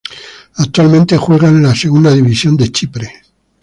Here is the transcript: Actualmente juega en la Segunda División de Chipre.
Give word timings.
Actualmente 0.55 1.15
juega 1.15 1.49
en 1.49 1.61
la 1.61 1.75
Segunda 1.75 2.11
División 2.11 2.57
de 2.57 2.71
Chipre. 2.71 3.07